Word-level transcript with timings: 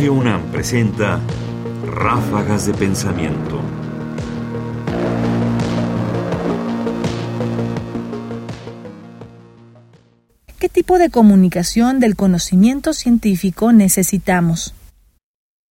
Radio 0.00 0.14
UNAM 0.14 0.50
presenta 0.50 1.20
Ráfagas 1.84 2.66
de 2.66 2.72
Pensamiento. 2.72 3.60
¿Qué 10.58 10.70
tipo 10.70 10.98
de 10.98 11.10
comunicación 11.10 12.00
del 12.00 12.16
conocimiento 12.16 12.94
científico 12.94 13.74
necesitamos? 13.74 14.74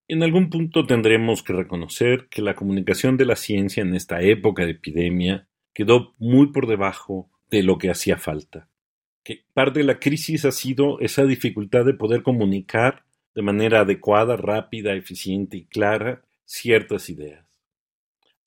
En 0.07 0.21
algún 0.21 0.51
punto 0.51 0.85
tendremos 0.85 1.41
que 1.41 1.53
reconocer 1.53 2.27
que 2.29 2.43
la 2.43 2.53
comunicación 2.53 3.17
de 3.17 3.25
la 3.25 3.35
ciencia 3.35 3.81
en 3.81 3.95
esta 3.95 4.21
época 4.21 4.63
de 4.63 4.73
epidemia 4.73 5.47
quedó 5.73 6.13
muy 6.19 6.51
por 6.51 6.67
debajo 6.67 7.31
de 7.49 7.63
lo 7.63 7.79
que 7.79 7.89
hacía 7.89 8.19
falta. 8.19 8.69
Que 9.23 9.45
parte 9.55 9.79
de 9.79 9.85
la 9.85 9.97
crisis 9.97 10.45
ha 10.45 10.51
sido 10.51 10.99
esa 10.99 11.23
dificultad 11.23 11.83
de 11.83 11.95
poder 11.95 12.21
comunicar 12.21 13.08
de 13.39 13.43
manera 13.43 13.79
adecuada, 13.79 14.35
rápida, 14.35 14.93
eficiente 14.95 15.55
y 15.55 15.63
clara 15.63 16.25
ciertas 16.43 17.09
ideas. 17.09 17.45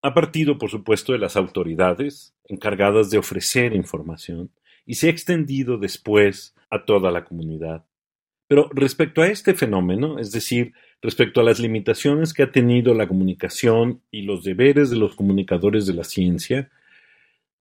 Ha 0.02 0.12
partido, 0.12 0.58
por 0.58 0.68
supuesto, 0.68 1.14
de 1.14 1.18
las 1.18 1.34
autoridades 1.34 2.34
encargadas 2.44 3.08
de 3.08 3.16
ofrecer 3.16 3.72
información 3.72 4.50
y 4.84 4.96
se 4.96 5.06
ha 5.06 5.10
extendido 5.10 5.78
después 5.78 6.54
a 6.68 6.84
toda 6.84 7.10
la 7.10 7.24
comunidad. 7.24 7.86
Pero 8.46 8.68
respecto 8.74 9.22
a 9.22 9.28
este 9.28 9.54
fenómeno, 9.54 10.18
es 10.18 10.30
decir, 10.30 10.74
respecto 11.00 11.40
a 11.40 11.44
las 11.44 11.58
limitaciones 11.58 12.34
que 12.34 12.42
ha 12.42 12.52
tenido 12.52 12.92
la 12.92 13.08
comunicación 13.08 14.02
y 14.10 14.24
los 14.26 14.44
deberes 14.44 14.90
de 14.90 14.96
los 14.96 15.16
comunicadores 15.16 15.86
de 15.86 15.94
la 15.94 16.04
ciencia, 16.04 16.70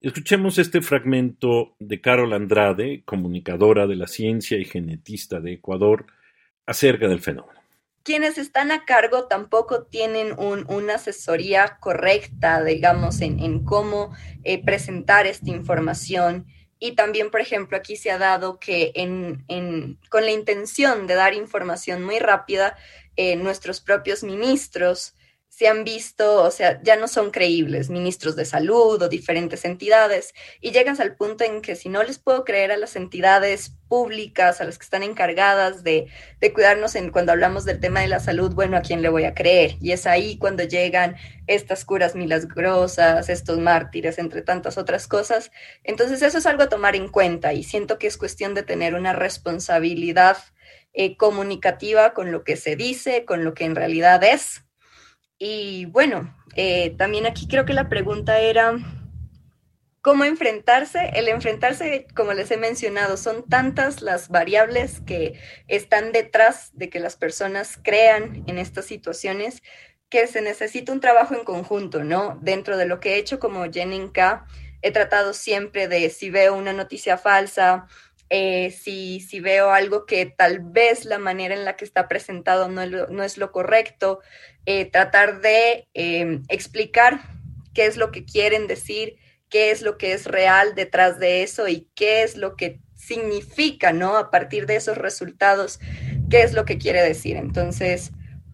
escuchemos 0.01 0.57
este 0.57 0.81
fragmento 0.81 1.77
de 1.79 2.01
Carol 2.01 2.33
Andrade, 2.33 3.03
comunicadora 3.05 3.87
de 3.87 3.95
la 3.95 4.07
ciencia 4.07 4.57
y 4.57 4.65
genetista 4.65 5.39
de 5.39 5.53
Ecuador, 5.53 6.07
acerca 6.71 7.07
del 7.07 7.21
fenómeno. 7.21 7.59
Quienes 8.03 8.39
están 8.39 8.71
a 8.71 8.83
cargo 8.85 9.27
tampoco 9.27 9.83
tienen 9.83 10.33
una 10.39 10.95
asesoría 10.95 11.77
correcta, 11.79 12.63
digamos, 12.63 13.21
en, 13.21 13.63
cómo 13.63 14.15
eh, 14.43 14.63
presentar 14.63 15.27
esta 15.27 15.51
información. 15.51 16.47
Y 16.79 16.93
también, 16.93 17.29
por 17.29 17.41
ejemplo, 17.41 17.77
aquí 17.77 17.95
se 17.95 18.09
ha 18.09 18.17
dado 18.17 18.59
que 18.59 18.91
con 20.09 20.25
la 20.25 20.31
intención 20.31 21.05
de 21.05 21.13
dar 21.13 21.35
información 21.35 22.03
muy 22.03 22.17
rápida, 22.17 22.75
eh, 23.17 23.35
nuestros 23.35 23.81
propios 23.81 24.23
ministros 24.23 25.13
se 25.51 25.67
han 25.67 25.83
visto, 25.83 26.43
o 26.43 26.49
sea, 26.49 26.81
ya 26.81 26.95
no 26.95 27.09
son 27.09 27.29
creíbles, 27.29 27.89
ministros 27.89 28.37
de 28.37 28.45
salud 28.45 29.01
o 29.01 29.09
diferentes 29.09 29.65
entidades, 29.65 30.33
y 30.61 30.71
llegas 30.71 31.01
al 31.01 31.17
punto 31.17 31.43
en 31.43 31.61
que 31.61 31.75
si 31.75 31.89
no 31.89 32.03
les 32.03 32.19
puedo 32.19 32.45
creer 32.45 32.71
a 32.71 32.77
las 32.77 32.95
entidades 32.95 33.75
públicas, 33.89 34.61
a 34.61 34.63
las 34.63 34.77
que 34.77 34.85
están 34.85 35.03
encargadas 35.03 35.83
de, 35.83 36.07
de 36.39 36.53
cuidarnos 36.53 36.95
en, 36.95 37.11
cuando 37.11 37.33
hablamos 37.33 37.65
del 37.65 37.81
tema 37.81 37.99
de 37.99 38.07
la 38.07 38.21
salud, 38.21 38.53
bueno, 38.55 38.77
¿a 38.77 38.81
quién 38.81 39.01
le 39.01 39.09
voy 39.09 39.25
a 39.25 39.33
creer? 39.33 39.75
Y 39.81 39.91
es 39.91 40.07
ahí 40.07 40.37
cuando 40.37 40.63
llegan 40.63 41.17
estas 41.47 41.83
curas 41.83 42.15
milagrosas, 42.15 43.27
estos 43.27 43.59
mártires, 43.59 44.19
entre 44.19 44.43
tantas 44.43 44.77
otras 44.77 45.05
cosas. 45.05 45.51
Entonces, 45.83 46.21
eso 46.21 46.37
es 46.37 46.45
algo 46.45 46.63
a 46.63 46.69
tomar 46.69 46.95
en 46.95 47.09
cuenta 47.09 47.51
y 47.51 47.65
siento 47.65 47.99
que 47.99 48.07
es 48.07 48.15
cuestión 48.15 48.53
de 48.53 48.63
tener 48.63 48.95
una 48.95 49.11
responsabilidad 49.11 50.37
eh, 50.93 51.17
comunicativa 51.17 52.13
con 52.13 52.31
lo 52.31 52.45
que 52.45 52.55
se 52.55 52.77
dice, 52.77 53.25
con 53.25 53.43
lo 53.43 53.53
que 53.53 53.65
en 53.65 53.75
realidad 53.75 54.23
es 54.23 54.63
y 55.43 55.85
bueno, 55.85 56.31
eh, 56.55 56.93
también 56.99 57.25
aquí 57.25 57.47
creo 57.47 57.65
que 57.65 57.73
la 57.73 57.89
pregunta 57.89 58.39
era, 58.41 58.77
¿cómo 60.03 60.23
enfrentarse? 60.23 61.09
El 61.15 61.27
enfrentarse, 61.29 62.05
como 62.15 62.33
les 62.33 62.51
he 62.51 62.57
mencionado, 62.57 63.17
son 63.17 63.49
tantas 63.49 64.03
las 64.03 64.29
variables 64.29 65.01
que 65.01 65.39
están 65.67 66.11
detrás 66.11 66.69
de 66.77 66.91
que 66.91 66.99
las 66.99 67.15
personas 67.15 67.79
crean 67.81 68.43
en 68.45 68.59
estas 68.59 68.85
situaciones 68.85 69.63
que 70.09 70.27
se 70.27 70.43
necesita 70.43 70.91
un 70.91 70.99
trabajo 70.99 71.33
en 71.33 71.43
conjunto, 71.43 72.03
¿no? 72.03 72.37
Dentro 72.43 72.77
de 72.77 72.85
lo 72.85 72.99
que 72.99 73.15
he 73.15 73.17
hecho 73.17 73.39
como 73.39 73.63
Jenin 73.63 74.09
K, 74.09 74.45
he 74.83 74.91
tratado 74.91 75.33
siempre 75.33 75.87
de 75.87 76.07
si 76.11 76.29
veo 76.29 76.55
una 76.55 76.73
noticia 76.73 77.17
falsa, 77.17 77.87
eh, 78.33 78.71
si, 78.71 79.19
si, 79.19 79.41
veo 79.41 79.71
algo 79.71 80.05
que 80.05 80.25
tal 80.25 80.61
vez 80.61 81.03
la 81.03 81.19
manera 81.19 81.53
en 81.53 81.65
la 81.65 81.75
que 81.75 81.83
está 81.83 82.07
presentado 82.07 82.69
no, 82.69 82.85
no 82.85 83.23
es 83.23 83.37
lo 83.37 83.51
correcto, 83.51 84.21
eh, 84.65 84.85
tratar 84.85 85.41
de 85.41 85.89
em, 85.93 86.41
explicar 86.47 87.19
qué 87.73 87.87
es 87.87 87.97
lo 87.97 88.09
que 88.11 88.23
quieren 88.23 88.67
decir, 88.67 89.17
qué 89.49 89.71
es 89.71 89.81
lo 89.81 89.97
que 89.97 90.13
es 90.13 90.27
real 90.27 90.75
detrás 90.75 91.19
de 91.19 91.43
eso 91.43 91.67
y 91.67 91.89
qué 91.93 92.23
es 92.23 92.37
lo 92.37 92.55
que 92.55 92.79
significa, 92.95 93.91
¿no? 93.91 94.15
A 94.15 94.31
partir 94.31 94.65
de 94.65 94.77
esos 94.77 94.97
resultados, 94.97 95.81
qué 96.29 96.43
es 96.43 96.53
lo 96.53 96.63
que 96.63 96.77
quiere 96.77 97.01
decir. 97.01 97.35
Entonces, 97.35 98.11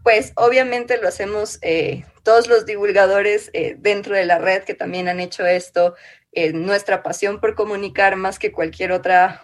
pues 0.07 0.31
obviamente 0.38 0.97
lo 1.01 1.09
hacemos 1.09 1.59
eh, 1.62 2.06
todos 2.23 2.47
los 2.47 2.66
divulgadores 2.66 3.51
eh, 3.53 3.75
dentro 3.78 4.16
de 4.16 4.25
la 4.25 4.40
red 4.40 4.63
que 4.63 4.73
también 4.73 5.09
han 5.09 5.19
hecho 5.19 5.45
esto, 5.45 5.95
nuestra 6.53 7.03
pasión 7.03 7.41
por 7.41 7.56
comunicar 7.56 8.16
más 8.16 8.40
que 8.40 8.53
cualquier 8.53 8.94
otra, 8.94 9.41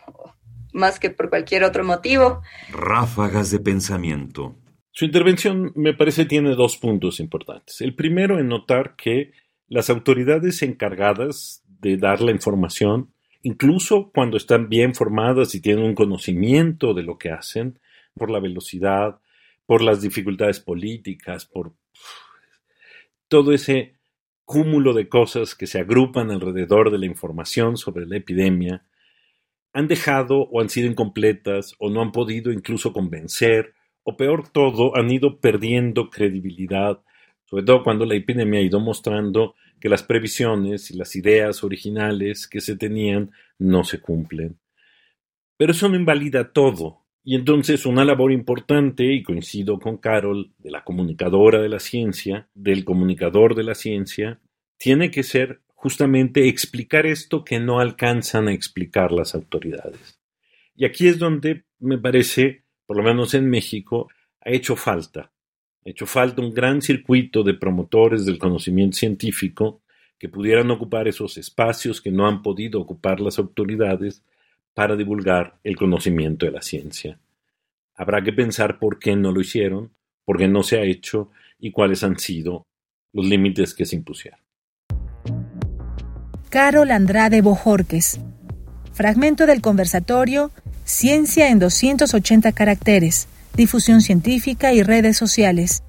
más 0.71 1.01
que 1.01 1.09
por 1.09 1.29
cualquier 1.29 1.65
otro 1.65 1.83
motivo. 1.83 2.41
Ráfagas 2.71 3.51
de 3.51 3.59
pensamiento. 3.59 4.55
Su 4.91 5.03
intervención 5.03 5.73
me 5.75 5.93
parece 5.93 6.23
tiene 6.23 6.55
dos 6.55 6.77
puntos 6.77 7.19
importantes. 7.19 7.81
El 7.81 7.93
primero 7.93 8.39
en 8.39 8.47
notar 8.47 8.95
que 8.95 9.33
las 9.67 9.89
autoridades 9.89 10.61
encargadas 10.61 11.61
de 11.67 11.97
dar 11.97 12.21
la 12.21 12.31
información, 12.31 13.13
incluso 13.41 14.11
cuando 14.15 14.37
están 14.37 14.69
bien 14.69 14.95
formadas 14.95 15.55
y 15.55 15.59
tienen 15.59 15.83
un 15.83 15.93
conocimiento 15.93 16.93
de 16.93 17.03
lo 17.03 17.17
que 17.17 17.31
hacen, 17.31 17.79
por 18.15 18.31
la 18.31 18.39
velocidad, 18.39 19.19
por 19.73 19.81
las 19.81 20.03
dificultades 20.03 20.59
políticas, 20.59 21.47
por 21.47 21.73
todo 23.27 23.53
ese 23.53 23.95
cúmulo 24.45 24.93
de 24.93 25.09
cosas 25.09 25.55
que 25.55 25.65
se 25.65 25.79
agrupan 25.79 26.29
alrededor 26.29 26.91
de 26.91 26.99
la 26.99 27.07
información 27.07 27.75
sobre 27.75 28.05
la 28.05 28.17
epidemia, 28.17 28.85
han 29.73 29.87
dejado 29.87 30.41
o 30.41 30.61
han 30.61 30.69
sido 30.69 30.87
incompletas 30.87 31.73
o 31.79 31.89
no 31.89 32.03
han 32.03 32.11
podido 32.11 32.51
incluso 32.51 32.93
convencer 32.93 33.73
o 34.03 34.15
peor 34.15 34.47
todo, 34.47 34.95
han 34.95 35.09
ido 35.09 35.39
perdiendo 35.39 36.11
credibilidad, 36.11 37.01
sobre 37.45 37.63
todo 37.63 37.83
cuando 37.83 38.05
la 38.05 38.13
epidemia 38.13 38.59
ha 38.59 38.63
ido 38.63 38.79
mostrando 38.79 39.55
que 39.81 39.89
las 39.89 40.03
previsiones 40.03 40.91
y 40.91 40.97
las 40.97 41.15
ideas 41.15 41.63
originales 41.63 42.47
que 42.47 42.61
se 42.61 42.75
tenían 42.75 43.31
no 43.57 43.83
se 43.83 43.99
cumplen. 43.99 44.59
Pero 45.57 45.71
eso 45.71 45.89
no 45.89 45.95
invalida 45.95 46.53
todo, 46.53 47.02
y 47.23 47.35
entonces 47.35 47.85
una 47.85 48.05
labor 48.05 48.31
importante, 48.31 49.13
y 49.13 49.23
coincido 49.23 49.79
con 49.79 49.97
Carol, 49.97 50.51
de 50.57 50.71
la 50.71 50.83
comunicadora 50.83 51.61
de 51.61 51.69
la 51.69 51.79
ciencia, 51.79 52.47
del 52.53 52.83
comunicador 52.83 53.55
de 53.55 53.63
la 53.63 53.75
ciencia, 53.75 54.39
tiene 54.77 55.11
que 55.11 55.23
ser 55.23 55.61
justamente 55.73 56.47
explicar 56.47 57.05
esto 57.05 57.43
que 57.43 57.59
no 57.59 57.79
alcanzan 57.79 58.47
a 58.47 58.53
explicar 58.53 59.11
las 59.11 59.35
autoridades. 59.35 60.19
Y 60.75 60.85
aquí 60.85 61.07
es 61.07 61.19
donde 61.19 61.63
me 61.79 61.97
parece 61.97 62.63
por 62.85 62.97
lo 62.97 63.03
menos 63.03 63.33
en 63.33 63.49
México, 63.49 64.09
ha 64.41 64.51
hecho 64.51 64.75
falta. 64.75 65.31
Ha 65.85 65.89
hecho 65.89 66.05
falta 66.05 66.41
un 66.41 66.53
gran 66.53 66.81
circuito 66.81 67.43
de 67.43 67.53
promotores 67.53 68.25
del 68.25 68.37
conocimiento 68.37 68.97
científico 68.97 69.81
que 70.17 70.29
pudieran 70.29 70.69
ocupar 70.71 71.07
esos 71.07 71.37
espacios 71.37 72.01
que 72.01 72.11
no 72.11 72.27
han 72.27 72.41
podido 72.41 72.79
ocupar 72.79 73.19
las 73.19 73.39
autoridades 73.39 74.23
para 74.73 74.95
divulgar 74.95 75.59
el 75.63 75.75
conocimiento 75.75 76.45
de 76.45 76.51
la 76.51 76.61
ciencia. 76.61 77.19
Habrá 77.95 78.23
que 78.23 78.33
pensar 78.33 78.79
por 78.79 78.99
qué 78.99 79.15
no 79.15 79.31
lo 79.31 79.41
hicieron, 79.41 79.91
por 80.25 80.37
qué 80.37 80.47
no 80.47 80.63
se 80.63 80.77
ha 80.77 80.83
hecho 80.83 81.29
y 81.59 81.71
cuáles 81.71 82.03
han 82.03 82.17
sido 82.17 82.65
los 83.11 83.25
límites 83.25 83.73
que 83.73 83.85
se 83.85 83.95
impusieron. 83.95 84.39
Carol 86.49 86.91
Andrade 86.91 87.41
Bojorques. 87.41 88.19
Fragmento 88.93 89.45
del 89.45 89.61
conversatorio 89.61 90.51
Ciencia 90.85 91.49
en 91.49 91.59
280 91.59 92.51
caracteres, 92.51 93.27
difusión 93.55 94.01
científica 94.01 94.73
y 94.73 94.83
redes 94.83 95.15
sociales, 95.15 95.81